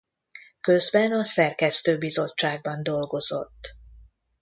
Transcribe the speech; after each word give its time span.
Közben 0.61 1.11
a 1.11 1.23
szerkesztőbizottságban 1.23 2.83
dolgozott. 2.83 3.75